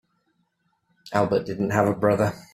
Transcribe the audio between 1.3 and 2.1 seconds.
didn't have a